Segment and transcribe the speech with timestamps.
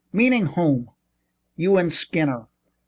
[0.11, 0.89] "Meaning whom?"
[1.55, 2.47] "You and Skinner."